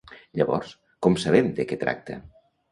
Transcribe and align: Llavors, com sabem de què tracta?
Llavors, 0.39 0.71
com 1.09 1.19
sabem 1.27 1.53
de 1.61 1.69
què 1.73 1.81
tracta? 1.87 2.21